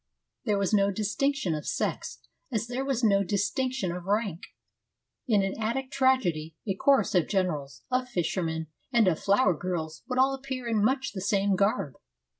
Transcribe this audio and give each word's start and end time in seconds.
There 0.45 0.57
was 0.57 0.73
no 0.73 0.89
distinction 0.89 1.53
of 1.53 1.67
sex, 1.67 2.17
as 2.51 2.65
there 2.65 2.83
was 2.83 3.03
no 3.03 3.23
distinction 3.23 3.91
of 3.91 4.05
rank. 4.05 4.47
In 5.27 5.43
an 5.43 5.53
Attic 5.61 5.91
tragedy 5.91 6.55
a 6.67 6.73
chorus 6.73 7.13
of 7.13 7.27
generals, 7.27 7.83
of 7.91 8.09
fishermen, 8.09 8.65
and 8.91 9.07
of 9.07 9.19
flower 9.19 9.53
girls 9.55 10.01
would 10.09 10.17
all 10.17 10.33
appear 10.33 10.67
in 10.67 10.83
much 10.83 11.11
the 11.13 11.21
same 11.21 11.55
garb. 11.55 11.93